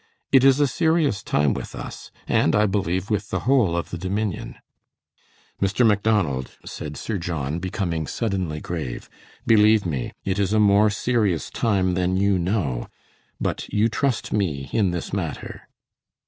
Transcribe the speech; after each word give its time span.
It 0.31 0.43
is 0.43 0.59
a 0.59 0.65
serious 0.65 1.21
time 1.21 1.53
with 1.53 1.75
us, 1.75 2.09
and 2.27 2.55
I 2.55 2.65
believe 2.65 3.11
with 3.11 3.29
the 3.29 3.41
whole 3.41 3.77
of 3.77 3.91
the 3.91 3.99
Dominion." 3.99 4.55
"Mr. 5.61 5.85
Macdonald," 5.85 6.49
said 6.65 6.97
Sir 6.97 7.19
John, 7.19 7.59
becoming 7.59 8.07
suddenly 8.07 8.59
grave, 8.59 9.11
"believe 9.45 9.85
me, 9.85 10.11
it 10.25 10.39
is 10.39 10.53
a 10.53 10.59
more 10.59 10.89
serious 10.89 11.51
time 11.51 11.93
than 11.93 12.17
you 12.17 12.39
know, 12.39 12.87
but 13.39 13.71
you 13.71 13.89
trust 13.89 14.33
me 14.33 14.71
in 14.73 14.89
this 14.89 15.13
matter." 15.13 15.67